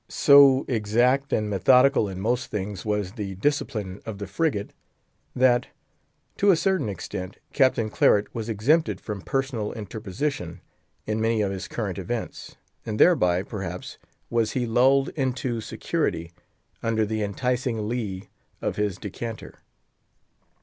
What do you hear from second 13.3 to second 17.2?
perhaps, was he lulled into security, under